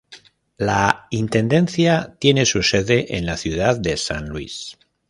[0.57, 4.75] La intendencia tiene su sede en la ciudad de San Luis.